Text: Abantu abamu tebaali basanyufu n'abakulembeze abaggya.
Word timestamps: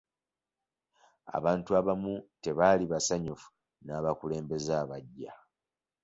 Abantu 1.37 1.69
abamu 1.79 2.13
tebaali 2.43 2.85
basanyufu 2.91 3.47
n'abakulembeze 3.85 4.71
abaggya. 4.83 5.31